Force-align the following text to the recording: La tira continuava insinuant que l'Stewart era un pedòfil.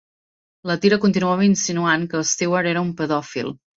La 0.69 0.77
tira 0.85 0.97
continuava 1.03 1.45
insinuant 1.49 2.07
que 2.15 2.23
l'Stewart 2.23 2.71
era 2.73 2.85
un 2.87 2.91
pedòfil. 3.03 3.53